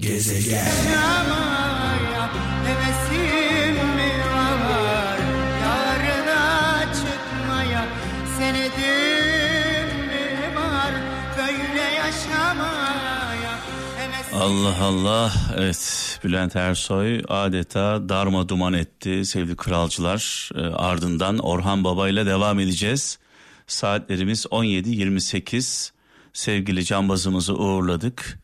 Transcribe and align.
Gezegen. 0.00 0.66
Allah 14.34 14.76
Allah. 14.82 15.32
Evet 15.56 16.18
Bülent 16.24 16.56
Ersoy 16.56 17.22
adeta 17.28 18.08
darma 18.08 18.48
duman 18.48 18.72
etti 18.72 19.24
sevgili 19.24 19.56
kralcılar. 19.56 20.50
Ee, 20.54 20.60
ardından 20.60 21.38
Orhan 21.38 21.84
Baba 21.84 22.08
ile 22.08 22.26
devam 22.26 22.60
edeceğiz. 22.60 23.18
Saatlerimiz 23.66 24.46
17.28 24.46 25.90
sevgili 26.32 26.84
cambazımızı 26.84 27.54
uğurladık 27.54 28.39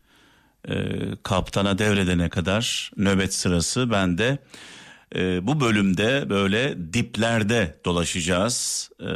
Ee, 0.69 0.99
kaptana 1.23 1.79
devredene 1.79 2.29
kadar 2.29 2.91
nöbet 2.97 3.35
sırası 3.35 3.91
bende. 3.91 4.39
Ee, 5.15 5.47
bu 5.47 5.61
bölümde 5.61 6.31
böyle 6.31 6.93
diplerde 6.93 7.81
dolaşacağız. 7.85 8.91
Ee, 9.01 9.07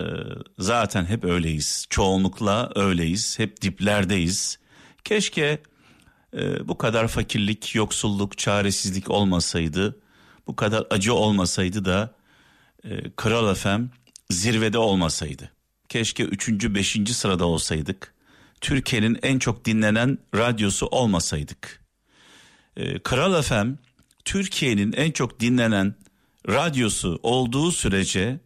zaten 0.58 1.04
hep 1.04 1.24
öyleyiz. 1.24 1.86
Çoğunlukla 1.90 2.72
öyleyiz. 2.74 3.38
Hep 3.38 3.62
diplerdeyiz. 3.62 4.58
Keşke 5.04 5.62
e, 6.36 6.68
bu 6.68 6.78
kadar 6.78 7.08
fakirlik, 7.08 7.74
yoksulluk, 7.74 8.38
çaresizlik 8.38 9.10
olmasaydı, 9.10 10.00
bu 10.46 10.56
kadar 10.56 10.86
acı 10.90 11.14
olmasaydı 11.14 11.84
da 11.84 12.14
e, 12.84 13.10
Kral 13.16 13.54
FM 13.54 13.82
zirvede 14.30 14.78
olmasaydı. 14.78 15.50
Keşke 15.88 16.22
üçüncü, 16.22 16.74
beşinci 16.74 17.14
sırada 17.14 17.46
olsaydık. 17.46 18.14
Türkiye'nin 18.60 19.18
en 19.22 19.38
çok 19.38 19.64
dinlenen 19.64 20.18
radyosu 20.34 20.86
olmasaydık. 20.86 21.84
E, 22.76 22.98
Kral 22.98 23.42
FM 23.42 23.72
Türkiye'nin 24.24 24.92
en 24.92 25.10
çok 25.10 25.40
dinlenen 25.40 25.94
radyosu 26.48 27.20
olduğu 27.22 27.72
sürece 27.72 28.40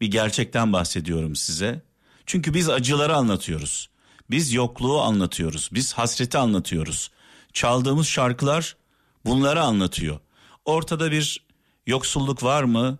bir 0.00 0.10
gerçekten 0.10 0.72
bahsediyorum 0.72 1.36
size. 1.36 1.82
Çünkü 2.26 2.54
biz 2.54 2.68
acıları 2.68 3.16
anlatıyoruz. 3.16 3.88
Biz 4.30 4.52
yokluğu 4.52 5.00
anlatıyoruz. 5.00 5.70
Biz 5.72 5.92
hasreti 5.92 6.38
anlatıyoruz. 6.38 7.10
Çaldığımız 7.52 8.06
şarkılar 8.06 8.76
bunları 9.24 9.62
anlatıyor. 9.62 10.20
Ortada 10.64 11.12
bir 11.12 11.46
yoksulluk 11.86 12.42
var 12.42 12.62
mı? 12.62 12.98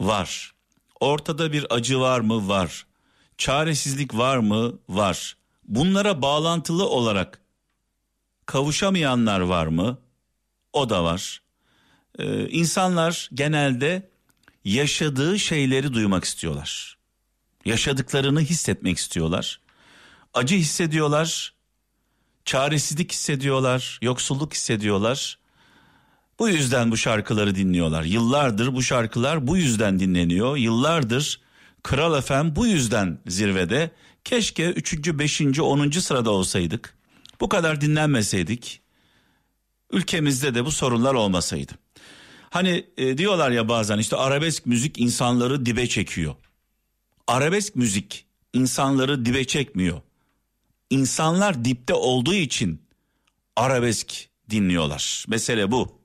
Var. 0.00 0.54
Ortada 1.00 1.52
bir 1.52 1.66
acı 1.74 2.00
var 2.00 2.20
mı? 2.20 2.48
Var. 2.48 2.86
Çaresizlik 3.38 4.14
var 4.14 4.38
mı? 4.38 4.78
Var. 4.88 5.36
Bunlara 5.68 6.22
bağlantılı 6.22 6.88
olarak 6.88 7.40
kavuşamayanlar 8.46 9.40
var 9.40 9.66
mı? 9.66 9.98
O 10.72 10.90
da 10.90 11.04
var. 11.04 11.42
Ee, 12.18 12.48
insanlar 12.48 13.30
genelde 13.34 14.10
yaşadığı 14.64 15.38
şeyleri 15.38 15.92
duymak 15.92 16.24
istiyorlar. 16.24 16.98
Yaşadıklarını 17.64 18.40
hissetmek 18.40 18.98
istiyorlar. 18.98 19.60
Acı 20.34 20.56
hissediyorlar, 20.56 21.54
çaresizlik 22.44 23.12
hissediyorlar, 23.12 23.98
yoksulluk 24.02 24.54
hissediyorlar. 24.54 25.38
Bu 26.38 26.48
yüzden 26.48 26.90
bu 26.90 26.96
şarkıları 26.96 27.54
dinliyorlar. 27.54 28.02
Yıllardır 28.02 28.74
bu 28.74 28.82
şarkılar 28.82 29.46
bu 29.46 29.56
yüzden 29.56 30.00
dinleniyor. 30.00 30.56
Yıllardır 30.56 31.40
Kral 31.82 32.20
FM 32.20 32.56
bu 32.56 32.66
yüzden 32.66 33.18
zirvede. 33.26 33.90
Keşke 34.24 34.70
3. 34.70 35.08
5. 35.18 35.40
10. 35.60 35.90
sırada 35.90 36.30
olsaydık. 36.30 36.96
Bu 37.40 37.48
kadar 37.48 37.80
dinlenmeseydik. 37.80 38.80
Ülkemizde 39.92 40.54
de 40.54 40.64
bu 40.64 40.72
sorunlar 40.72 41.14
olmasaydı. 41.14 41.72
Hani 42.50 42.86
e, 42.96 43.18
diyorlar 43.18 43.50
ya 43.50 43.68
bazen 43.68 43.98
işte 43.98 44.16
arabesk 44.16 44.66
müzik 44.66 44.98
insanları 44.98 45.66
dibe 45.66 45.86
çekiyor. 45.86 46.34
Arabesk 47.26 47.76
müzik 47.76 48.26
insanları 48.52 49.24
dibe 49.24 49.44
çekmiyor. 49.44 50.00
İnsanlar 50.90 51.64
dipte 51.64 51.94
olduğu 51.94 52.34
için 52.34 52.82
arabesk 53.56 54.28
dinliyorlar. 54.50 55.24
Mesele 55.28 55.70
bu. 55.70 55.98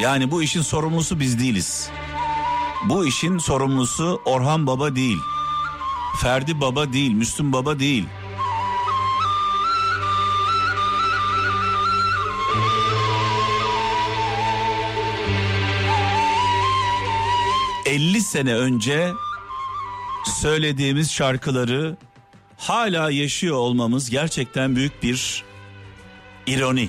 Yani 0.00 0.30
bu 0.30 0.42
işin 0.42 0.62
sorumlusu 0.62 1.20
biz 1.20 1.38
değiliz. 1.38 1.90
Bu 2.84 3.06
işin 3.06 3.38
sorumlusu 3.38 4.22
Orhan 4.24 4.66
Baba 4.66 4.96
değil. 4.96 5.18
Ferdi 6.22 6.60
Baba 6.60 6.92
değil, 6.92 7.12
Müslüm 7.12 7.52
Baba 7.52 7.78
değil. 7.78 8.04
...50 17.86 18.20
sene 18.20 18.54
önce 18.54 19.12
söylediğimiz 20.24 21.12
şarkıları 21.12 21.96
hala 22.56 23.10
yaşıyor 23.10 23.56
olmamız 23.56 24.10
gerçekten 24.10 24.76
büyük 24.76 25.02
bir 25.02 25.44
ironi. 26.46 26.88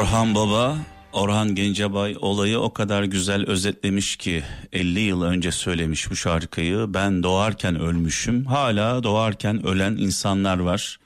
Orhan 0.00 0.34
Baba, 0.34 0.78
Orhan 1.12 1.54
Gencebay 1.54 2.16
olayı 2.20 2.58
o 2.58 2.72
kadar 2.72 3.04
güzel 3.04 3.46
özetlemiş 3.46 4.16
ki 4.16 4.42
50 4.72 5.00
yıl 5.00 5.22
önce 5.22 5.52
söylemiş 5.52 6.10
bu 6.10 6.16
şarkıyı. 6.16 6.86
Ben 6.88 7.22
doğarken 7.22 7.80
ölmüşüm. 7.80 8.46
Hala 8.46 9.02
doğarken 9.02 9.66
ölen 9.66 9.92
insanlar 9.92 10.58
var. 10.58 10.98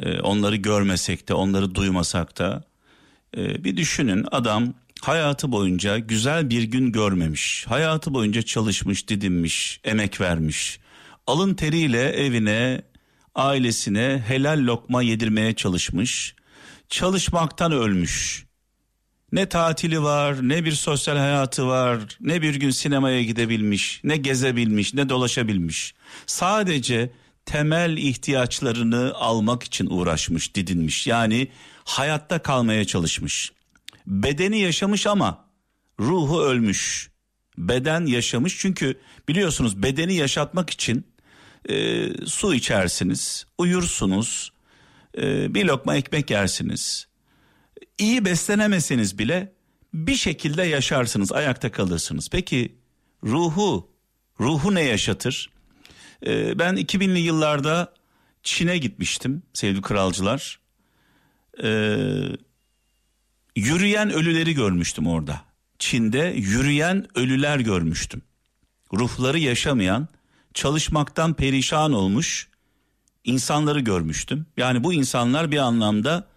Ee, 0.00 0.20
onları 0.20 0.56
görmesek 0.56 1.28
de, 1.28 1.34
onları 1.34 1.74
duymasak 1.74 2.38
da 2.38 2.64
Ee, 3.36 3.64
bir 3.64 3.76
düşünün 3.76 4.24
adam 4.30 4.74
hayatı 5.00 5.52
boyunca 5.52 5.98
güzel 5.98 6.50
bir 6.50 6.62
gün 6.62 6.92
görmemiş. 6.92 7.64
Hayatı 7.68 8.14
boyunca 8.14 8.42
çalışmış, 8.42 9.08
didinmiş, 9.08 9.80
emek 9.84 10.20
vermiş. 10.20 10.80
Alın 11.26 11.54
teriyle 11.54 12.02
evine, 12.02 12.82
ailesine 13.34 14.24
helal 14.26 14.66
lokma 14.66 15.02
yedirmeye 15.02 15.54
çalışmış. 15.54 16.34
Çalışmaktan 16.88 17.72
ölmüş. 17.72 18.46
Ne 19.32 19.48
tatili 19.48 20.02
var, 20.02 20.48
ne 20.48 20.64
bir 20.64 20.72
sosyal 20.72 21.16
hayatı 21.16 21.66
var, 21.66 22.00
ne 22.20 22.42
bir 22.42 22.54
gün 22.54 22.70
sinemaya 22.70 23.22
gidebilmiş, 23.22 24.00
ne 24.04 24.16
gezebilmiş, 24.16 24.94
ne 24.94 25.08
dolaşabilmiş. 25.08 25.94
Sadece 26.26 27.12
temel 27.46 27.96
ihtiyaçlarını 27.96 29.12
almak 29.14 29.62
için 29.62 29.86
uğraşmış, 29.90 30.54
didinmiş. 30.54 31.06
Yani 31.06 31.48
hayatta 31.84 32.38
kalmaya 32.38 32.84
çalışmış. 32.84 33.52
Bedeni 34.06 34.60
yaşamış 34.60 35.06
ama 35.06 35.44
ruhu 36.00 36.42
ölmüş. 36.42 37.10
Beden 37.58 38.06
yaşamış 38.06 38.58
çünkü 38.58 39.00
biliyorsunuz 39.28 39.82
bedeni 39.82 40.14
yaşatmak 40.14 40.70
için 40.70 41.06
e, 41.68 42.08
su 42.26 42.54
içersiniz, 42.54 43.46
uyursunuz, 43.58 44.52
e, 45.22 45.54
bir 45.54 45.64
lokma 45.64 45.96
ekmek 45.96 46.30
yersiniz. 46.30 47.08
İyi 47.98 48.24
beslenemeseniz 48.24 49.18
bile 49.18 49.52
bir 49.94 50.16
şekilde 50.16 50.62
yaşarsınız, 50.62 51.32
ayakta 51.32 51.72
kalırsınız. 51.72 52.28
Peki 52.32 52.78
ruhu, 53.24 53.90
ruhu 54.40 54.74
ne 54.74 54.82
yaşatır? 54.82 55.50
E, 56.26 56.58
ben 56.58 56.74
2000'li 56.74 57.18
yıllarda 57.18 57.94
Çin'e 58.42 58.78
gitmiştim 58.78 59.42
sevgili 59.52 59.82
kralcılar. 59.82 60.60
E, 61.62 61.68
yürüyen 63.56 64.10
ölüleri 64.10 64.54
görmüştüm 64.54 65.06
orada. 65.06 65.42
Çin'de 65.78 66.34
yürüyen 66.36 67.06
ölüler 67.14 67.58
görmüştüm. 67.58 68.22
Ruhları 68.92 69.38
yaşamayan, 69.38 70.08
çalışmaktan 70.54 71.34
perişan 71.34 71.92
olmuş 71.92 72.47
insanları 73.24 73.80
görmüştüm. 73.80 74.46
Yani 74.56 74.84
bu 74.84 74.92
insanlar 74.92 75.50
bir 75.50 75.58
anlamda 75.58 76.28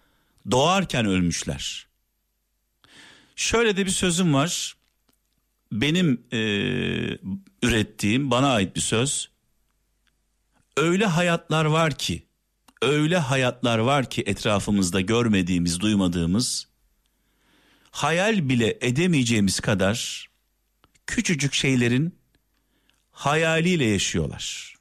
doğarken 0.50 1.06
ölmüşler. 1.06 1.86
Şöyle 3.36 3.76
de 3.76 3.86
bir 3.86 3.90
sözüm 3.90 4.34
var. 4.34 4.74
Benim 5.72 6.26
e, 6.32 6.38
ürettiğim 7.62 8.30
bana 8.30 8.52
ait 8.52 8.76
bir 8.76 8.80
söz. 8.80 9.30
Öyle 10.76 11.06
hayatlar 11.06 11.64
var 11.64 11.98
ki, 11.98 12.26
öyle 12.82 13.18
hayatlar 13.18 13.78
var 13.78 14.10
ki 14.10 14.22
etrafımızda 14.26 15.00
görmediğimiz, 15.00 15.80
duymadığımız, 15.80 16.68
hayal 17.90 18.48
bile 18.48 18.78
edemeyeceğimiz 18.80 19.60
kadar 19.60 20.28
küçücük 21.06 21.54
şeylerin 21.54 22.14
hayaliyle 23.10 23.84
yaşıyorlar. 23.84 24.71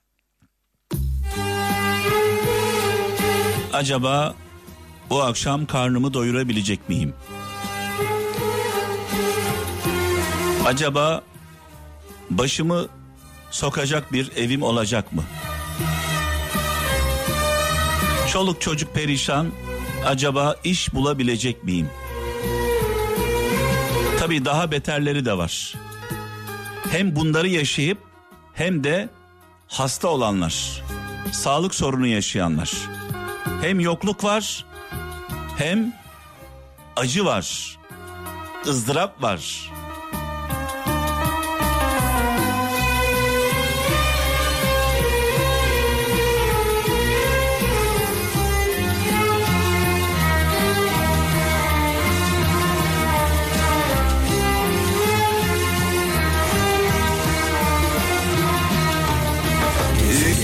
Acaba 3.81 4.35
bu 5.09 5.23
akşam 5.23 5.65
karnımı 5.65 6.13
doyurabilecek 6.13 6.89
miyim? 6.89 7.13
Acaba 10.65 11.21
başımı 12.29 12.87
sokacak 13.51 14.13
bir 14.13 14.31
evim 14.35 14.61
olacak 14.61 15.13
mı? 15.13 15.23
Çoluk 18.31 18.61
çocuk 18.61 18.93
perişan. 18.93 19.51
Acaba 20.05 20.55
iş 20.63 20.93
bulabilecek 20.93 21.63
miyim? 21.63 21.89
Tabii 24.19 24.45
daha 24.45 24.71
beterleri 24.71 25.25
de 25.25 25.37
var. 25.37 25.73
Hem 26.91 27.15
bunları 27.15 27.47
yaşayıp 27.47 27.97
hem 28.53 28.83
de 28.83 29.09
hasta 29.67 30.07
olanlar, 30.07 30.83
sağlık 31.31 31.75
sorunu 31.75 32.07
yaşayanlar. 32.07 33.00
Hem 33.61 33.79
yokluk 33.79 34.23
var, 34.23 34.65
hem 35.57 35.93
acı 36.95 37.25
var, 37.25 37.77
ızdırap 38.67 39.21
var. 39.21 39.71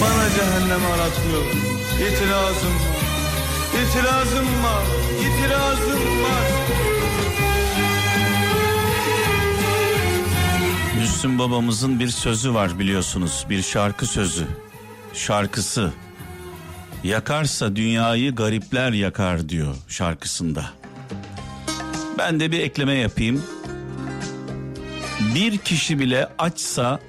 Bana 0.01 0.29
cehennem 0.29 0.85
aratmıyor. 0.85 1.76
İtirazım 1.97 2.73
var. 2.73 3.07
İtirazım 3.81 4.63
var. 4.63 4.85
İtirazım 5.21 6.23
var. 6.23 6.47
Müslüm 10.99 11.39
babamızın 11.39 11.99
bir 11.99 12.07
sözü 12.07 12.53
var 12.53 12.79
biliyorsunuz. 12.79 13.45
Bir 13.49 13.61
şarkı 13.61 14.05
sözü. 14.05 14.47
Şarkısı. 15.13 15.93
Yakarsa 17.03 17.75
dünyayı 17.75 18.35
garipler 18.35 18.91
yakar 18.91 19.49
diyor 19.49 19.75
şarkısında. 19.87 20.65
Ben 22.17 22.39
de 22.39 22.51
bir 22.51 22.59
ekleme 22.59 22.93
yapayım. 22.93 23.43
Bir 25.35 25.57
kişi 25.57 25.99
bile 25.99 26.29
açsa, 26.37 26.99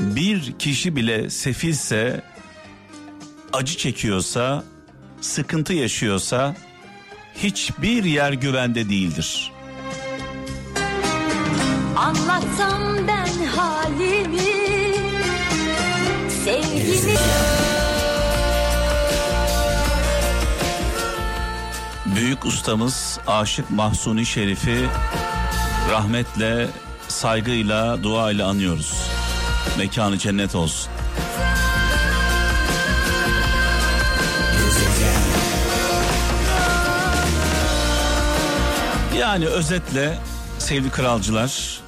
bir 0.00 0.52
kişi 0.58 0.96
bile 0.96 1.30
sefilse, 1.30 2.22
acı 3.54 3.76
çekiyorsa, 3.76 4.64
sıkıntı 5.20 5.72
yaşıyorsa 5.72 6.56
hiçbir 7.34 8.04
yer 8.04 8.32
güvende 8.32 8.88
değildir. 8.88 9.52
Anlatsam 11.96 13.08
ben 13.08 13.46
halimi 13.56 14.54
Sevgimi 16.44 17.18
Büyük 22.16 22.44
ustamız 22.44 23.18
Aşık 23.26 23.70
Mahsuni 23.70 24.26
Şerif'i 24.26 24.88
rahmetle, 25.90 26.68
saygıyla, 27.08 28.02
duayla 28.02 28.48
anıyoruz. 28.48 28.94
Mekanı 29.78 30.18
cennet 30.18 30.54
olsun. 30.54 30.93
Yani 39.34 39.46
özetle 39.46 40.18
sevgili 40.58 40.90
kralcılar 40.90 41.80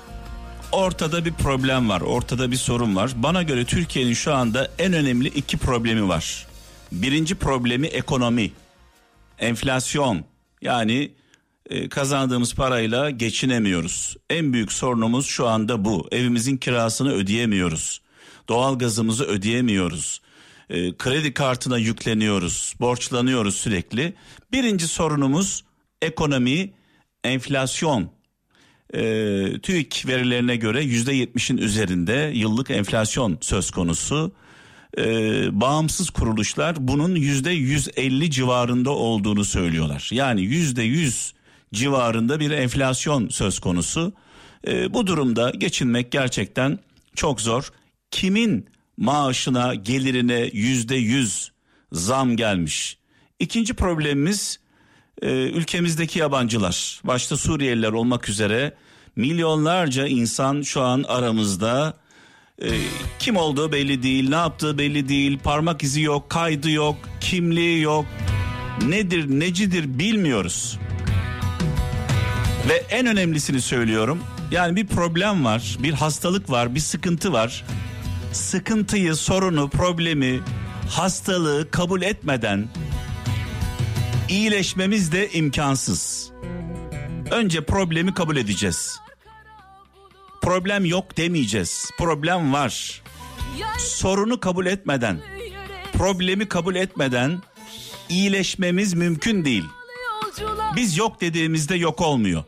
ortada 0.73 1.25
bir 1.25 1.33
problem 1.33 1.89
var, 1.89 2.01
ortada 2.01 2.51
bir 2.51 2.57
sorun 2.57 2.97
var. 2.97 3.13
Bana 3.17 3.43
göre 3.43 3.65
Türkiye'nin 3.65 4.13
şu 4.13 4.35
anda 4.35 4.71
en 4.79 4.93
önemli 4.93 5.29
iki 5.29 5.59
problemi 5.59 6.09
var. 6.09 6.47
Birinci 6.93 7.35
problemi 7.35 7.87
ekonomi 7.87 8.53
enflasyon 9.39 10.25
yani 10.63 11.13
e, 11.71 11.89
kazandığımız 11.89 12.55
parayla 12.55 13.11
geçinemiyoruz. 13.11 14.17
En 14.31 14.53
büyük 14.53 14.73
sorunumuz 14.73 15.27
şu 15.27 15.47
anda 15.47 15.85
bu. 15.85 16.09
Evimizin 16.13 16.57
kirasını 16.57 17.13
ödeyemiyoruz. 17.13 18.01
Doğalgazımızı 18.49 19.25
ödeyemiyoruz. 19.25 20.21
E, 20.71 20.97
kredi 20.97 21.35
kartına 21.35 21.79
yükleniyoruz. 21.79 22.75
Borçlanıyoruz 22.81 23.57
sürekli. 23.57 24.15
Birinci 24.53 24.89
sorunumuz 24.89 25.65
ekonomi, 26.03 26.76
enflasyon. 27.27 28.11
E, 28.95 29.03
TÜİK 29.63 30.05
verilerine 30.07 30.57
göre 30.57 30.83
yüzde 30.83 31.13
yetmişin 31.13 31.57
üzerinde 31.57 32.33
yıllık 32.35 32.71
enflasyon 32.71 33.39
söz 33.41 33.71
konusu 33.71 34.33
e, 34.99 35.05
bağımsız 35.61 36.11
kuruluşlar 36.11 36.77
bunun 36.79 37.15
yüzde 37.15 37.51
150 37.51 38.31
civarında 38.31 38.91
olduğunu 38.91 39.45
söylüyorlar. 39.45 40.09
Yani 40.13 40.43
yüzde 40.43 40.83
100 40.83 41.35
civarında 41.75 42.41
bir 42.41 42.51
enflasyon 42.51 43.29
söz 43.29 43.59
konusu. 43.59 44.13
E, 44.67 44.95
bu 44.95 45.07
durumda 45.07 45.51
geçinmek 45.51 46.13
gerçekten 46.13 46.79
çok 47.15 47.41
zor. 47.41 47.73
Kimin 48.11 48.67
maaşına 48.97 49.75
gelirine 49.75 50.51
yüzde 50.53 50.97
100 50.97 51.53
zam 51.93 52.37
gelmiş? 52.37 52.99
İkinci 53.39 53.75
problemimiz 53.75 54.59
ülkemizdeki 55.23 56.19
yabancılar 56.19 57.01
başta 57.05 57.37
Suriyeliler 57.37 57.93
olmak 57.93 58.29
üzere 58.29 58.75
milyonlarca 59.17 60.07
insan 60.07 60.63
şu 60.63 60.83
an 60.83 61.05
aramızda 61.09 61.95
e, 62.63 62.69
kim 63.19 63.37
olduğu 63.37 63.73
belli 63.73 64.03
değil, 64.03 64.29
ne 64.29 64.35
yaptığı 64.35 64.79
belli 64.79 65.09
değil, 65.09 65.39
parmak 65.39 65.83
izi 65.83 66.03
yok, 66.03 66.31
kaydı 66.31 66.71
yok, 66.71 66.97
kimliği 67.21 67.81
yok. 67.81 68.05
Nedir, 68.87 69.41
necidir 69.41 69.99
bilmiyoruz. 69.99 70.79
Ve 72.69 72.83
en 72.91 73.07
önemlisini 73.07 73.61
söylüyorum. 73.61 74.19
Yani 74.51 74.77
bir 74.77 74.87
problem 74.87 75.45
var, 75.45 75.77
bir 75.83 75.93
hastalık 75.93 76.51
var, 76.51 76.75
bir 76.75 76.81
sıkıntı 76.81 77.33
var. 77.33 77.65
Sıkıntıyı, 78.33 79.15
sorunu, 79.15 79.71
problemi, 79.71 80.41
hastalığı 80.91 81.71
kabul 81.71 82.03
etmeden 82.03 82.69
iyileşmemiz 84.29 85.13
de 85.13 85.31
imkansız. 85.33 86.31
Önce 87.31 87.65
problemi 87.65 88.15
kabul 88.15 88.37
edeceğiz. 88.37 88.99
Problem 90.43 90.85
yok 90.85 91.17
demeyeceğiz. 91.17 91.91
Problem 91.99 92.53
var. 92.53 93.03
Sorunu 93.79 94.41
kabul 94.41 94.67
etmeden, 94.67 95.21
problemi 95.93 96.49
kabul 96.49 96.75
etmeden 96.75 97.43
iyileşmemiz 98.09 98.95
mümkün 98.95 99.45
değil. 99.45 99.65
Biz 100.77 100.97
yok 100.97 101.21
dediğimizde 101.21 101.77
yok 101.77 102.01
olmuyor. 102.01 102.45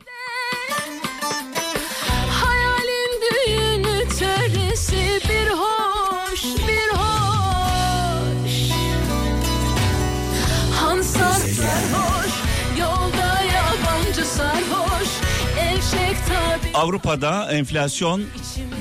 Avrupa'da 16.78 17.52
enflasyon 17.52 18.22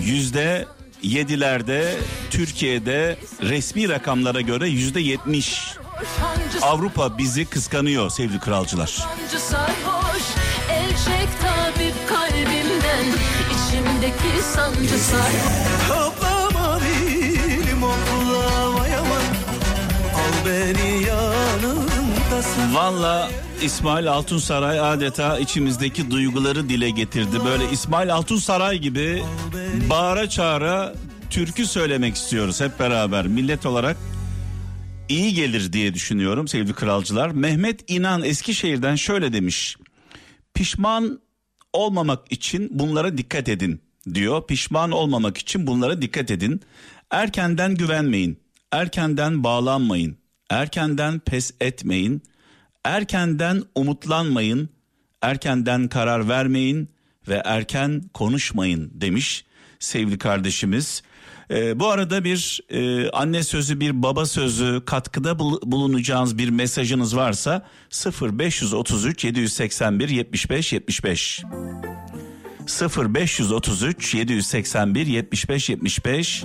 yüzde 0.04 0.66
yedilerde, 1.02 1.98
Türkiye'de 2.30 3.18
resmi 3.42 3.90
rakamlara 3.90 4.42
göre 4.42 4.70
yüzde 4.70 5.00
yetmiş. 5.00 5.64
Avrupa 6.62 7.18
bizi 7.18 7.46
kıskanıyor 7.46 8.10
sevgili 8.10 8.40
kralcılar. 8.40 8.88
Sancı 8.88 9.44
sarhoş 9.46 10.24
El 10.72 10.90
çek 10.90 11.30
tabip 11.42 12.10
kalbimden 12.10 13.06
içimdeki 13.54 14.44
sancı 14.54 14.98
sarhoş 15.00 15.88
Toplama 15.88 16.80
bilim 16.82 17.84
oklavayamam. 17.84 19.24
Al 20.16 20.46
beni 20.46 21.04
yanındasın. 21.04 21.77
Valla 22.74 23.30
İsmail 23.62 24.12
Altunsaray 24.12 24.80
adeta 24.80 25.40
içimizdeki 25.40 26.12
duyguları 26.12 26.70
dile 26.70 26.90
getirdi. 26.90 27.38
Böyle 27.46 27.72
İsmail 27.72 28.14
Altunsaray 28.14 28.78
gibi 28.78 29.24
bağıra 29.90 30.30
çağıra 30.30 30.94
türkü 31.30 31.66
söylemek 31.66 32.16
istiyoruz 32.16 32.62
hep 32.62 32.80
beraber 32.80 33.28
millet 33.28 33.66
olarak. 33.66 33.98
iyi 35.10 35.34
gelir 35.34 35.74
diye 35.74 35.94
düşünüyorum 35.94 36.48
sevgili 36.48 36.74
kralcılar. 36.74 37.30
Mehmet 37.30 37.92
İnan 37.92 38.24
Eskişehir'den 38.24 38.96
şöyle 38.96 39.34
demiş. 39.34 39.78
Pişman 40.54 41.20
olmamak 41.74 42.32
için 42.32 42.70
bunlara 42.72 43.18
dikkat 43.18 43.50
edin 43.50 43.82
diyor. 44.14 44.48
Pişman 44.48 44.92
olmamak 44.92 45.38
için 45.38 45.68
bunlara 45.68 46.02
dikkat 46.02 46.32
edin. 46.32 46.62
Erkenden 47.12 47.76
güvenmeyin. 47.76 48.40
Erkenden 48.72 49.44
bağlanmayın. 49.44 50.18
Erkenden 50.50 51.20
pes 51.20 51.52
etmeyin. 51.62 52.22
Erkenden 52.84 53.64
umutlanmayın, 53.76 54.70
erkenden 55.22 55.88
karar 55.88 56.30
vermeyin 56.30 56.90
ve 57.28 57.42
erken 57.46 58.02
konuşmayın 58.14 58.92
demiş 58.94 59.46
sevgili 59.80 60.18
kardeşimiz. 60.18 61.02
Ee, 61.52 61.80
bu 61.80 61.88
arada 61.88 62.24
bir 62.24 62.62
e, 62.70 63.10
anne 63.10 63.44
sözü 63.44 63.80
bir 63.80 64.04
baba 64.04 64.26
sözü 64.26 64.84
katkıda 64.86 65.40
bul- 65.40 65.72
bulunacağınız 65.72 66.38
bir 66.38 66.50
mesajınız 66.50 67.16
varsa 67.16 67.68
0533 68.22 69.24
781 69.26 70.10
75 70.10 70.74
75 70.74 71.44
0533 72.68 74.14
781 74.16 75.08
75 75.08 75.70
75 75.70 76.44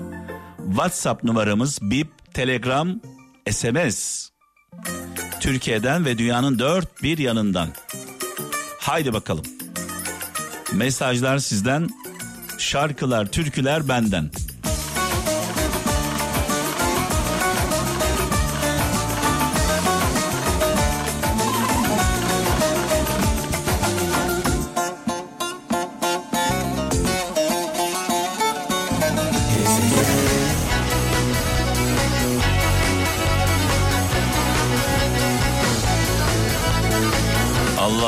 WhatsApp 0.68 1.24
numaramız 1.24 1.78
bip 1.82 2.08
telegram 2.34 3.00
SMS 3.50 4.28
Türkiye'den 5.40 6.04
ve 6.04 6.18
dünyanın 6.18 6.58
dört 6.58 7.02
bir 7.02 7.18
yanından. 7.18 7.68
Haydi 8.78 9.12
bakalım. 9.12 9.44
Mesajlar 10.72 11.38
sizden, 11.38 11.88
şarkılar, 12.58 13.26
türküler 13.26 13.88
benden. 13.88 14.30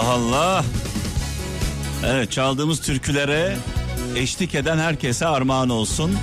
Allah 0.04 0.12
Allah. 0.12 0.64
Evet 2.06 2.32
çaldığımız 2.32 2.80
türkülere 2.80 3.56
eşlik 4.16 4.54
eden 4.54 4.78
herkese 4.78 5.26
armağan 5.26 5.68
olsun. 5.68 6.16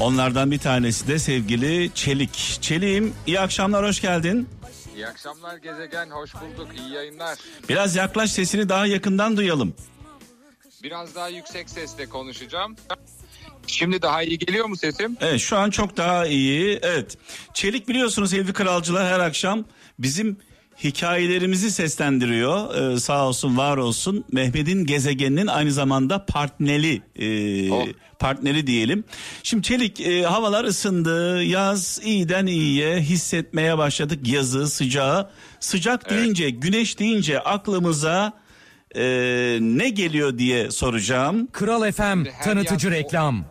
Onlardan 0.00 0.50
bir 0.50 0.58
tanesi 0.58 1.08
de 1.08 1.18
sevgili 1.18 1.90
Çelik. 1.94 2.58
Çelik'im 2.60 3.14
iyi 3.26 3.40
akşamlar 3.40 3.86
hoş 3.86 4.00
geldin. 4.00 4.48
İyi 4.96 5.06
akşamlar 5.06 5.56
gezegen, 5.56 6.10
hoş 6.10 6.34
bulduk, 6.34 6.68
iyi 6.78 6.94
yayınlar. 6.94 7.38
Biraz 7.68 7.96
yaklaş 7.96 8.30
sesini 8.30 8.68
daha 8.68 8.86
yakından 8.86 9.36
duyalım. 9.36 9.74
Biraz 10.82 11.14
daha 11.14 11.28
yüksek 11.28 11.70
sesle 11.70 12.06
konuşacağım. 12.06 12.76
Şimdi 13.66 14.02
daha 14.02 14.22
iyi 14.22 14.38
geliyor 14.38 14.66
mu 14.66 14.76
sesim? 14.76 15.16
Evet 15.20 15.40
şu 15.40 15.56
an 15.58 15.70
çok 15.70 15.96
daha 15.96 16.26
iyi. 16.26 16.78
Evet. 16.82 17.18
Çelik 17.54 17.88
biliyorsunuz 17.88 18.30
sevgili 18.30 18.52
kralcılar 18.52 19.06
her 19.06 19.20
akşam 19.20 19.64
bizim 19.98 20.36
hikayelerimizi 20.84 21.70
seslendiriyor. 21.70 22.74
Ee, 22.94 23.00
sağ 23.00 23.26
olsun 23.28 23.56
var 23.56 23.76
olsun. 23.76 24.24
Mehmet'in 24.32 24.84
gezegeninin 24.86 25.46
aynı 25.46 25.72
zamanda 25.72 26.26
partneri 26.26 27.02
e, 27.16 27.72
Oh. 27.72 27.86
partneri 28.18 28.66
diyelim. 28.66 29.04
Şimdi 29.42 29.62
Çelik 29.62 30.00
e, 30.00 30.22
havalar 30.22 30.64
ısındı. 30.64 31.42
Yaz 31.42 32.00
iyiden 32.04 32.46
iyiye 32.46 32.96
hissetmeye 33.00 33.78
başladık 33.78 34.28
yazı 34.28 34.66
sıcağı. 34.70 35.30
Sıcak 35.60 36.10
deyince 36.10 36.50
güneş 36.50 36.98
deyince 36.98 37.40
aklımıza 37.40 38.32
e, 38.96 39.02
ne 39.60 39.88
geliyor 39.88 40.38
diye 40.38 40.70
soracağım. 40.70 41.48
Kral 41.52 41.92
FM 41.92 42.24
tanıtıcı 42.44 42.86
yaz- 42.88 42.94
reklam. 42.96 43.44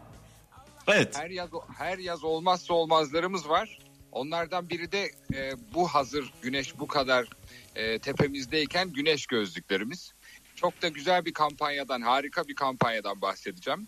Evet. 0.88 1.18
Her 1.20 1.30
yaz 1.30 1.50
her 1.78 1.98
yaz 1.98 2.24
olmazsa 2.24 2.74
olmazlarımız 2.74 3.50
var. 3.50 3.79
Onlardan 4.12 4.70
biri 4.70 4.92
de 4.92 5.12
e, 5.34 5.54
bu 5.74 5.88
hazır 5.88 6.34
güneş 6.42 6.80
bu 6.80 6.88
kadar 6.88 7.28
e, 7.76 8.00
tepemizdeyken 8.00 8.94
güneş 8.94 9.26
gözlüklerimiz. 9.26 10.14
Çok 10.56 10.82
da 10.82 10.88
güzel 10.88 11.26
bir 11.26 11.34
kampanyadan, 11.34 12.02
harika 12.02 12.48
bir 12.48 12.56
kampanyadan 12.56 13.22
bahsedeceğim. 13.22 13.88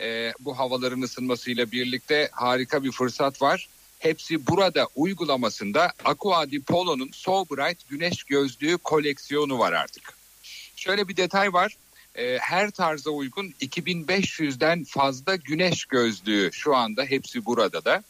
E, 0.00 0.32
bu 0.40 0.58
havaların 0.58 1.02
ısınmasıyla 1.02 1.72
birlikte 1.72 2.28
harika 2.32 2.84
bir 2.84 2.92
fırsat 2.92 3.42
var. 3.42 3.68
Hepsi 3.98 4.46
burada 4.46 4.88
uygulamasında 4.96 5.92
Aqua 6.04 6.50
di 6.50 6.62
Polo'nun 6.62 7.10
So 7.12 7.44
Bright 7.44 7.88
güneş 7.88 8.24
gözlüğü 8.24 8.78
koleksiyonu 8.78 9.58
var 9.58 9.72
artık. 9.72 10.14
Şöyle 10.76 11.08
bir 11.08 11.16
detay 11.16 11.52
var. 11.52 11.76
Ee, 12.14 12.38
her 12.40 12.70
tarza 12.70 13.10
uygun 13.10 13.54
2500'den 13.60 14.84
fazla 14.84 15.36
güneş 15.36 15.84
gözlüğü 15.84 16.50
şu 16.52 16.76
anda 16.76 17.04
hepsi 17.04 17.46
burada 17.46 17.84
da. 17.84 18.02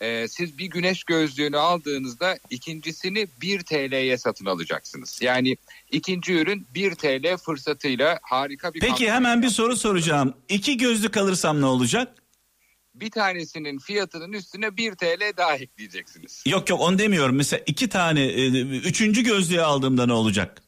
Ee, 0.00 0.28
siz 0.28 0.58
bir 0.58 0.66
güneş 0.66 1.04
gözlüğünü 1.04 1.58
aldığınızda 1.58 2.38
ikincisini 2.50 3.28
1 3.42 3.60
TL'ye 3.60 4.18
satın 4.18 4.46
alacaksınız. 4.46 5.18
Yani 5.22 5.56
ikinci 5.90 6.32
ürün 6.32 6.66
1 6.74 6.94
TL 6.94 7.36
fırsatıyla 7.36 8.18
harika 8.22 8.74
bir 8.74 8.80
Peki 8.80 9.12
hemen 9.12 9.42
bir 9.42 9.48
soru 9.48 9.76
soracağım. 9.76 10.34
İki 10.48 10.76
gözlük 10.76 11.16
alırsam 11.16 11.60
ne 11.60 11.66
olacak? 11.66 12.14
Bir 12.94 13.10
tanesinin 13.10 13.78
fiyatının 13.78 14.32
üstüne 14.32 14.76
1 14.76 14.94
TL 14.94 15.36
daha 15.36 15.56
ekleyeceksiniz. 15.56 16.42
Yok 16.46 16.70
yok 16.70 16.80
onu 16.80 16.98
demiyorum. 16.98 17.36
Mesela 17.36 17.62
iki 17.66 17.88
tane, 17.88 18.24
e, 18.24 18.48
üçüncü 18.60 19.22
gözlüğü 19.22 19.62
aldığımda 19.62 20.06
ne 20.06 20.12
olacak? 20.12 20.62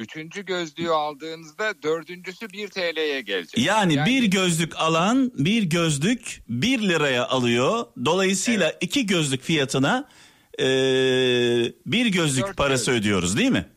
Üçüncü 0.00 0.44
gözlüğü 0.44 0.90
aldığınızda 0.90 1.82
dördüncüsü 1.82 2.50
1 2.50 2.68
TL'ye 2.68 3.20
gelecek. 3.20 3.58
Yani, 3.58 4.04
bir 4.06 4.24
gözlük 4.24 4.76
alan 4.76 5.32
bir 5.34 5.62
gözlük 5.62 6.42
bir 6.48 6.82
liraya 6.88 7.26
alıyor. 7.26 7.86
Dolayısıyla 8.04 8.72
iki 8.80 9.06
gözlük 9.06 9.42
fiyatına 9.42 10.08
e, 10.58 10.64
bir 11.86 12.06
gözlük 12.06 12.46
Dört 12.46 12.56
parası 12.56 12.86
gözlük. 12.86 13.00
ödüyoruz 13.00 13.36
değil 13.38 13.50
mi? 13.50 13.68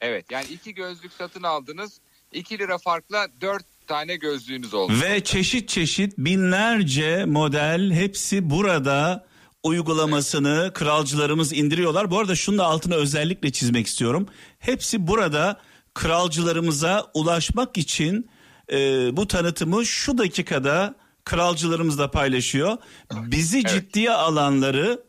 Evet 0.00 0.26
yani 0.30 0.46
iki 0.50 0.74
gözlük 0.74 1.12
satın 1.12 1.42
aldınız. 1.42 2.00
2 2.32 2.58
lira 2.58 2.78
farkla 2.78 3.26
4 3.40 3.64
tane 3.86 4.16
gözlüğünüz 4.16 4.74
oldu. 4.74 4.92
Ve 5.02 5.24
çeşit 5.24 5.68
çeşit 5.68 6.18
binlerce 6.18 7.24
model 7.24 7.92
hepsi 7.92 8.50
burada 8.50 9.26
uygulamasını 9.62 10.70
kralcılarımız 10.74 11.52
indiriyorlar. 11.52 12.10
Bu 12.10 12.18
arada 12.18 12.34
şunu 12.34 12.58
da 12.58 12.64
altına 12.64 12.94
özellikle 12.94 13.52
çizmek 13.52 13.86
istiyorum. 13.86 14.28
Hepsi 14.66 15.06
burada 15.06 15.60
kralcılarımıza 15.94 17.10
ulaşmak 17.14 17.78
için 17.78 18.30
e, 18.72 18.76
bu 19.16 19.26
tanıtımı 19.26 19.86
şu 19.86 20.18
dakikada 20.18 20.94
kralcılarımız 21.24 21.98
da 21.98 22.10
paylaşıyor. 22.10 22.76
Bizi 23.12 23.64
ciddiye 23.64 24.10
alanları 24.10 25.02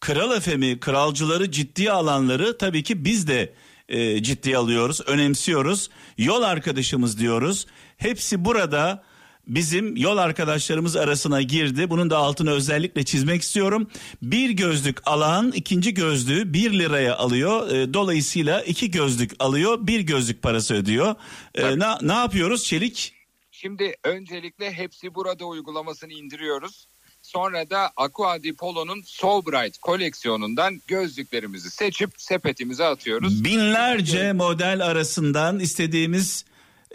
Kral 0.00 0.36
Efemi, 0.36 0.80
kralcıları 0.80 1.50
ciddiye 1.50 1.92
alanları 1.92 2.58
tabii 2.58 2.82
ki 2.82 3.04
biz 3.04 3.28
de 3.28 3.54
e, 3.88 4.22
ciddiye 4.22 4.56
alıyoruz, 4.56 5.00
önemsiyoruz. 5.06 5.90
Yol 6.18 6.42
arkadaşımız 6.42 7.18
diyoruz. 7.18 7.66
Hepsi 7.96 8.44
burada 8.44 9.02
bizim 9.46 9.96
yol 9.96 10.16
arkadaşlarımız 10.16 10.96
arasına 10.96 11.42
girdi. 11.42 11.90
Bunun 11.90 12.10
da 12.10 12.18
altını 12.18 12.50
özellikle 12.50 13.04
çizmek 13.04 13.42
istiyorum. 13.42 13.90
Bir 14.22 14.50
gözlük 14.50 15.08
alan 15.08 15.52
ikinci 15.52 15.94
gözlüğü 15.94 16.52
bir 16.52 16.78
liraya 16.78 17.16
alıyor. 17.16 17.70
E, 17.70 17.94
dolayısıyla 17.94 18.62
iki 18.62 18.90
gözlük 18.90 19.30
alıyor, 19.38 19.78
bir 19.86 20.00
gözlük 20.00 20.42
parası 20.42 20.74
ödüyor. 20.74 21.14
E, 21.54 21.60
Tabii. 21.60 21.80
ne, 21.80 21.86
ne 22.02 22.12
yapıyoruz 22.12 22.64
Çelik? 22.64 23.14
Şimdi 23.50 23.94
öncelikle 24.04 24.72
hepsi 24.72 25.14
burada 25.14 25.44
uygulamasını 25.44 26.12
indiriyoruz. 26.12 26.86
Sonra 27.22 27.70
da 27.70 27.90
Aqua 27.96 28.42
di 28.42 28.56
Polo'nun 28.56 29.02
So 29.06 29.46
Bright 29.46 29.78
koleksiyonundan 29.78 30.80
gözlüklerimizi 30.86 31.70
seçip 31.70 32.10
sepetimize 32.16 32.84
atıyoruz. 32.84 33.44
Binlerce 33.44 34.32
model 34.32 34.86
arasından 34.86 35.60
istediğimiz 35.60 36.44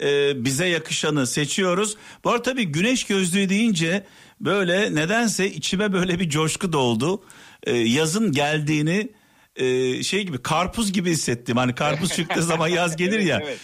e, 0.02 0.44
bize 0.44 0.66
yakışanı 0.66 1.26
seçiyoruz. 1.26 1.96
Bu 2.24 2.30
arada 2.30 2.42
tabii 2.42 2.64
güneş 2.64 3.04
gözlüğü 3.04 3.48
deyince 3.48 4.04
böyle 4.40 4.94
nedense 4.94 5.50
içime 5.50 5.92
böyle 5.92 6.20
bir 6.20 6.28
coşku 6.30 6.72
doldu. 6.72 7.24
E, 7.62 7.76
yazın 7.76 8.32
geldiğini 8.32 9.08
e, 9.56 10.02
şey 10.02 10.22
gibi 10.22 10.42
karpuz 10.42 10.92
gibi 10.92 11.10
hissettim. 11.10 11.56
Hani 11.56 11.74
karpuz 11.74 12.12
çıktığı 12.12 12.42
zaman 12.42 12.68
yaz 12.68 12.96
gelir 12.96 13.18
ya. 13.20 13.42
Evet, 13.46 13.58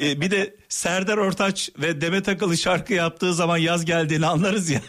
E, 0.00 0.20
bir 0.20 0.30
de 0.30 0.56
Serdar 0.68 1.16
Ortaç 1.16 1.70
ve 1.78 2.00
Demet 2.00 2.28
Akalın 2.28 2.54
şarkı 2.54 2.94
yaptığı 2.94 3.34
zaman 3.34 3.56
yaz 3.56 3.84
geldiğini 3.84 4.26
anlarız 4.26 4.70
ya. 4.70 4.80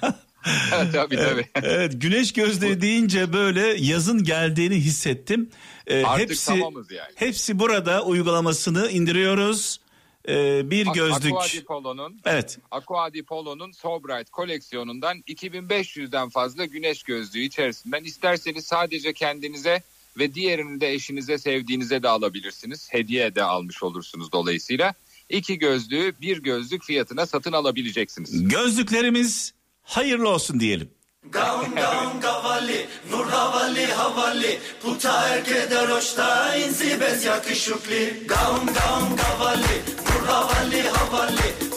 tabii 0.93 1.15
tabii. 1.15 1.45
evet 1.63 2.01
güneş 2.01 2.33
gözlüğü 2.33 2.81
deyince 2.81 3.33
böyle 3.33 3.61
yazın 3.79 4.23
geldiğini 4.23 4.75
hissettim. 4.75 5.49
Ee, 5.87 6.03
Artık 6.03 6.29
hepsi 6.29 6.45
tamamız 6.45 6.91
yani. 6.91 7.11
hepsi 7.15 7.59
burada 7.59 8.03
uygulamasını 8.03 8.89
indiriyoruz. 8.89 9.79
Ee, 10.27 10.71
bir 10.71 10.85
gözlük. 10.85 11.33
Aqua 11.33 11.47
di 11.47 11.63
Polo'nun 11.63 12.19
Evet. 12.25 12.59
Aqua 12.71 13.13
di 13.13 13.23
Polo'nun 13.23 13.71
So 13.71 14.03
Bright 14.03 14.29
koleksiyonundan 14.29 15.17
2500'den 15.17 16.29
fazla 16.29 16.65
güneş 16.65 17.03
gözlüğü 17.03 17.39
içerisinden 17.39 18.03
isterseniz 18.03 18.65
sadece 18.65 19.13
kendinize 19.13 19.81
ve 20.19 20.33
diğerini 20.33 20.81
de 20.81 20.93
eşinize 20.93 21.37
sevdiğinize 21.37 22.03
de 22.03 22.09
alabilirsiniz. 22.09 22.87
Hediye 22.91 23.35
de 23.35 23.43
almış 23.43 23.83
olursunuz 23.83 24.31
dolayısıyla. 24.31 24.93
İki 25.29 25.57
gözlüğü 25.59 26.13
bir 26.21 26.43
gözlük 26.43 26.83
fiyatına 26.83 27.25
satın 27.25 27.51
alabileceksiniz. 27.51 28.47
Gözlüklerimiz 28.47 29.53
hayırlı 29.83 30.29
olsun 30.29 30.59
diyelim. 30.59 30.89
Gaun 31.31 31.75
gaun 31.75 32.21
gavalli, 32.21 32.87
nur 33.11 33.25
havalli 33.25 33.85
havalli 33.85 34.59
Puta 34.81 35.27
erkeder 35.27 35.89
hoşta 35.89 36.55
inzi 36.55 36.99
bez 37.01 37.25
yakışıklı 37.25 37.95
Gaun 38.27 38.65
gaun 38.65 39.15
gavalli, 39.15 39.81
havalli 40.27 40.83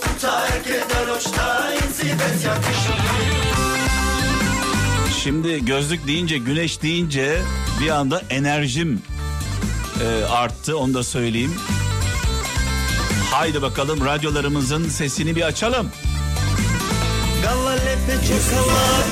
Puta 0.02 0.46
erkeder 0.46 1.06
hoşta 1.14 1.74
inzi 1.74 2.04
bez 2.04 2.44
yakışıklı 2.44 3.10
Şimdi 5.22 5.64
gözlük 5.64 6.06
deyince 6.06 6.38
güneş 6.38 6.82
deyince 6.82 7.42
bir 7.80 7.90
anda 7.90 8.22
enerjim 8.30 9.02
e, 10.02 10.24
arttı 10.24 10.78
onu 10.78 10.94
da 10.94 11.02
söyleyeyim. 11.02 11.54
Haydi 13.32 13.62
bakalım 13.62 14.04
radyolarımızın 14.04 14.88
sesini 14.88 15.36
bir 15.36 15.42
açalım. 15.42 15.90
Gavalli 17.42 17.98
peçe 18.06 18.34
kavar 18.50 19.06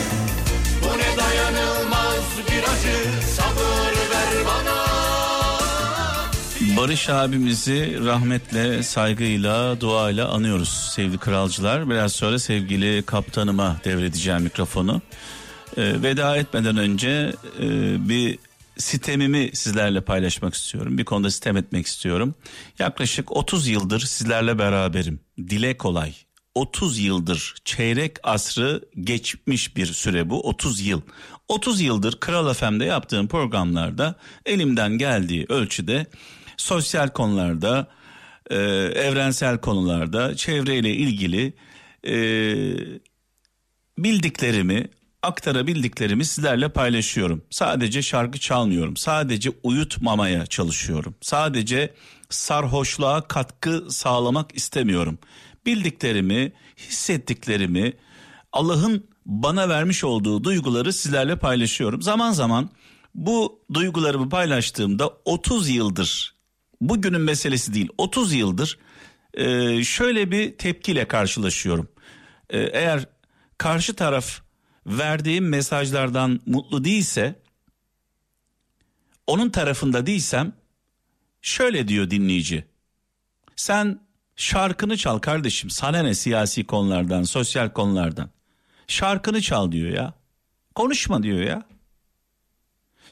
Bu 0.82 0.98
ne 0.98 1.16
dayanılmaz 1.16 2.24
bir 2.50 2.62
acı 2.62 3.26
Sabır 3.36 3.87
Barış 6.78 7.08
abimizi 7.08 8.04
rahmetle, 8.04 8.82
saygıyla, 8.82 9.80
duayla 9.80 10.28
anıyoruz 10.28 10.68
sevgili 10.68 11.18
kralcılar. 11.18 11.90
Biraz 11.90 12.12
sonra 12.12 12.38
sevgili 12.38 13.02
kaptanıma 13.02 13.76
devredeceğim 13.84 14.42
mikrofonu. 14.42 15.02
Ee, 15.76 16.02
veda 16.02 16.36
etmeden 16.36 16.76
önce 16.76 17.32
e, 17.60 17.68
bir 18.08 18.38
sitemimi 18.76 19.50
sizlerle 19.54 20.00
paylaşmak 20.00 20.54
istiyorum. 20.54 20.98
Bir 20.98 21.04
konuda 21.04 21.30
sitem 21.30 21.56
etmek 21.56 21.86
istiyorum. 21.86 22.34
Yaklaşık 22.78 23.36
30 23.36 23.68
yıldır 23.68 24.00
sizlerle 24.00 24.58
beraberim. 24.58 25.20
Dile 25.38 25.76
kolay. 25.76 26.14
30 26.54 26.98
yıldır 26.98 27.54
çeyrek 27.64 28.16
asrı 28.22 28.82
geçmiş 29.00 29.76
bir 29.76 29.86
süre 29.86 30.30
bu 30.30 30.48
30 30.48 30.80
yıl. 30.80 31.00
30 31.48 31.80
yıldır 31.80 32.20
Kral 32.20 32.54
FM'de 32.54 32.84
yaptığım 32.84 33.28
programlarda 33.28 34.14
elimden 34.46 34.98
geldiği 34.98 35.46
ölçüde 35.48 36.06
sosyal 36.58 37.08
konularda, 37.08 37.86
e, 38.50 38.56
evrensel 38.94 39.58
konularda, 39.58 40.36
çevreyle 40.36 40.90
ilgili 40.90 41.52
e, 42.06 42.14
bildiklerimi, 43.98 44.88
aktarabildiklerimi 45.22 46.24
sizlerle 46.24 46.68
paylaşıyorum. 46.68 47.42
Sadece 47.50 48.02
şarkı 48.02 48.38
çalmıyorum. 48.38 48.96
Sadece 48.96 49.50
uyutmamaya 49.62 50.46
çalışıyorum. 50.46 51.14
Sadece 51.20 51.94
sarhoşluğa 52.30 53.20
katkı 53.20 53.86
sağlamak 53.90 54.56
istemiyorum. 54.56 55.18
Bildiklerimi, 55.66 56.52
hissettiklerimi, 56.76 57.92
Allah'ın 58.52 59.06
bana 59.26 59.68
vermiş 59.68 60.04
olduğu 60.04 60.44
duyguları 60.44 60.92
sizlerle 60.92 61.36
paylaşıyorum. 61.36 62.02
Zaman 62.02 62.32
zaman 62.32 62.70
bu 63.14 63.60
duygularımı 63.74 64.28
paylaştığımda 64.28 65.10
30 65.24 65.68
yıldır, 65.68 66.34
bugünün 66.80 67.20
meselesi 67.20 67.74
değil 67.74 67.88
30 67.98 68.32
yıldır 68.32 68.78
e, 69.34 69.84
şöyle 69.84 70.30
bir 70.30 70.58
tepkiyle 70.58 71.08
karşılaşıyorum. 71.08 71.88
E, 72.50 72.58
eğer 72.58 73.06
karşı 73.58 73.94
taraf 73.94 74.40
verdiğim 74.86 75.48
mesajlardan 75.48 76.40
mutlu 76.46 76.84
değilse, 76.84 77.42
onun 79.26 79.50
tarafında 79.50 80.06
değilsem 80.06 80.52
şöyle 81.42 81.88
diyor 81.88 82.10
dinleyici. 82.10 82.64
Sen 83.56 84.00
şarkını 84.36 84.96
çal 84.96 85.18
kardeşim 85.18 85.70
sana 85.70 86.02
ne 86.02 86.14
siyasi 86.14 86.64
konulardan, 86.64 87.22
sosyal 87.22 87.72
konulardan. 87.72 88.30
Şarkını 88.86 89.42
çal 89.42 89.72
diyor 89.72 89.90
ya. 89.90 90.14
Konuşma 90.74 91.22
diyor 91.22 91.40
ya. 91.40 91.62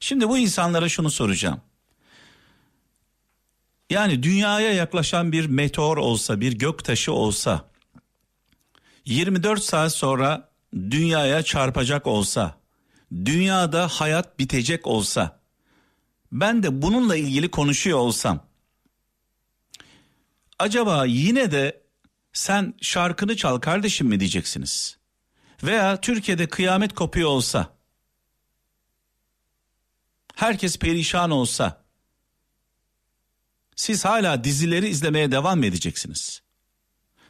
Şimdi 0.01 0.29
bu 0.29 0.39
insanlara 0.39 0.89
şunu 0.89 1.11
soracağım. 1.11 1.61
Yani 3.91 4.23
dünyaya 4.23 4.73
yaklaşan 4.73 5.33
bir 5.33 5.47
meteor 5.47 5.97
olsa, 5.97 6.41
bir 6.41 6.53
göktaşı 6.53 7.13
olsa 7.13 7.71
24 9.05 9.63
saat 9.63 9.93
sonra 9.93 10.51
dünyaya 10.75 11.43
çarpacak 11.43 12.07
olsa, 12.07 12.59
dünyada 13.13 13.89
hayat 13.89 14.39
bitecek 14.39 14.87
olsa, 14.87 15.41
ben 16.33 16.63
de 16.63 16.83
bununla 16.83 17.17
ilgili 17.17 17.51
konuşuyor 17.51 17.99
olsam, 17.99 18.47
acaba 20.59 21.05
yine 21.05 21.51
de 21.53 21.83
sen 22.33 22.75
şarkını 22.81 23.37
çal 23.37 23.59
kardeşim 23.59 24.07
mi 24.07 24.21
diyeceksiniz? 24.21 24.99
Veya 25.63 26.01
Türkiye'de 26.01 26.49
kıyamet 26.49 26.95
kopuyor 26.95 27.29
olsa, 27.29 27.77
herkes 30.35 30.79
perişan 30.79 31.31
olsa, 31.31 31.86
siz 33.77 34.05
hala 34.05 34.45
dizileri 34.45 34.89
izlemeye 34.89 35.33
devam 35.33 35.65
edeceksiniz? 35.65 36.43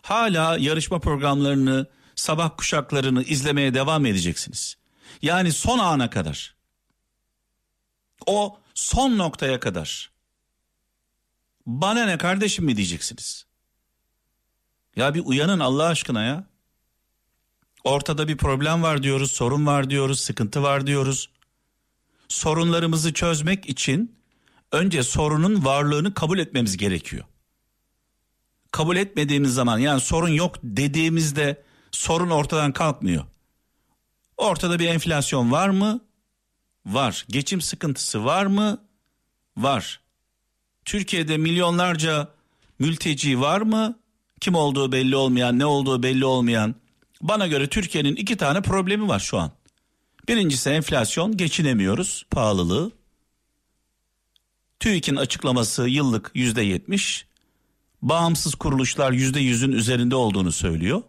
Hala 0.03 0.57
yarışma 0.59 0.99
programlarını, 0.99 1.87
sabah 2.15 2.57
kuşaklarını 2.57 3.23
izlemeye 3.23 3.75
devam 3.75 4.07
edeceksiniz. 4.07 4.77
Yani 5.23 5.53
son 5.53 5.79
ana 5.79 6.11
kadar. 6.11 6.55
O 8.27 8.59
son 8.75 9.19
noktaya 9.19 9.61
kadar. 9.61 10.11
Bana 11.67 12.05
ne 12.05 12.19
kardeşim 12.19 12.65
mi 12.65 12.77
diyeceksiniz? 12.77 13.47
Ya 14.97 15.15
bir 15.15 15.23
uyanın 15.25 15.61
Allah 15.61 15.87
aşkına 15.87 16.25
ya. 16.25 16.45
Ortada 17.85 18.29
bir 18.29 18.37
problem 18.37 18.83
var 18.83 19.03
diyoruz, 19.03 19.33
sorun 19.33 19.67
var 19.67 19.91
diyoruz, 19.91 20.21
sıkıntı 20.21 20.63
var 20.63 20.87
diyoruz. 20.87 21.31
Sorunlarımızı 22.29 23.13
çözmek 23.13 23.69
için 23.69 24.16
önce 24.73 25.03
sorunun 25.03 25.65
varlığını 25.65 26.15
kabul 26.15 26.39
etmemiz 26.39 26.77
gerekiyor. 26.77 27.25
Kabul 28.71 28.97
etmediğimiz 28.97 29.55
zaman 29.55 29.79
yani 29.79 30.01
sorun 30.01 30.29
yok 30.29 30.57
dediğimizde 30.63 31.63
sorun 31.91 32.31
ortadan 32.31 32.73
kalkmıyor. 32.73 33.25
Ortada 34.37 34.79
bir 34.79 34.89
enflasyon 34.89 35.53
var 35.53 35.69
mı? 35.69 36.01
Var. 36.87 37.27
Geçim 37.29 37.61
sıkıntısı 37.61 38.25
var 38.25 38.47
mı? 38.47 38.79
Var. 39.57 40.01
Türkiye'de 40.85 41.37
milyonlarca 41.37 42.29
mülteci 42.79 43.41
var 43.41 43.61
mı? 43.61 43.99
Kim 44.41 44.55
olduğu 44.55 44.93
belli 44.93 45.17
olmayan, 45.17 45.59
ne 45.59 45.67
olduğu 45.67 46.03
belli 46.03 46.25
olmayan. 46.25 46.75
Bana 47.23 47.47
göre 47.47 47.69
Türkiye'nin 47.69 48.17
iki 48.17 48.37
tane 48.37 48.61
problemi 48.61 49.09
var 49.09 49.21
şu 49.21 49.39
an. 49.39 49.51
Birincisi 50.29 50.71
enflasyon, 50.71 51.37
geçinemiyoruz, 51.37 52.27
pahalılığı. 52.31 52.93
TÜİK'in 54.81 55.17
açıklaması 55.17 55.89
yıllık 55.89 56.31
yüzde 56.35 56.63
yetmiş. 56.63 57.27
Bağımsız 58.03 58.55
kuruluşlar 58.55 59.13
yüzde 59.13 59.41
yüzün 59.41 59.73
üzerinde 59.73 60.17
olduğunu 60.17 60.53
söylüyor. 60.53 61.03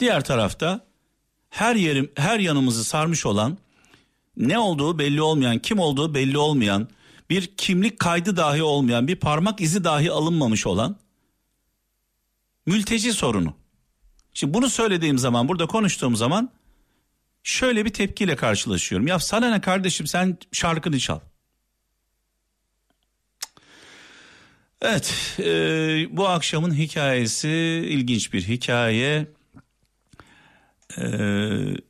Diğer 0.00 0.24
tarafta 0.24 0.86
her 1.50 1.76
yerim 1.76 2.12
her 2.16 2.38
yanımızı 2.38 2.84
sarmış 2.84 3.26
olan 3.26 3.58
ne 4.36 4.58
olduğu 4.58 4.98
belli 4.98 5.22
olmayan, 5.22 5.58
kim 5.58 5.78
olduğu 5.78 6.14
belli 6.14 6.38
olmayan, 6.38 6.88
bir 7.30 7.46
kimlik 7.56 7.98
kaydı 7.98 8.36
dahi 8.36 8.62
olmayan, 8.62 9.08
bir 9.08 9.16
parmak 9.16 9.60
izi 9.60 9.84
dahi 9.84 10.12
alınmamış 10.12 10.66
olan 10.66 10.96
mülteci 12.66 13.12
sorunu. 13.12 13.54
Şimdi 14.34 14.54
bunu 14.54 14.70
söylediğim 14.70 15.18
zaman, 15.18 15.48
burada 15.48 15.66
konuştuğum 15.66 16.16
zaman 16.16 16.50
şöyle 17.42 17.84
bir 17.84 17.92
tepkiyle 17.92 18.36
karşılaşıyorum. 18.36 19.06
Ya 19.06 19.18
sana 19.18 19.50
ne 19.50 19.60
kardeşim 19.60 20.06
sen 20.06 20.38
şarkını 20.52 20.98
çal. 20.98 21.20
Evet, 24.82 25.36
e, 25.38 25.46
bu 26.16 26.28
akşamın 26.28 26.74
hikayesi 26.74 27.48
ilginç 27.88 28.32
bir 28.32 28.48
hikaye. 28.48 29.26
E, 30.98 31.04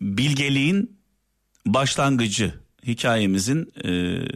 bilgeliğin 0.00 0.98
başlangıcı 1.66 2.54
hikayemizin 2.86 3.72
e, 3.84 3.90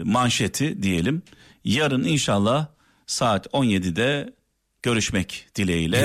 manşeti 0.05 0.83
diyelim. 0.83 1.23
Yarın 1.65 2.05
inşallah 2.05 2.67
saat 3.07 3.47
17'de 3.47 4.35
görüşmek 4.83 5.47
dileğiyle. 5.57 5.99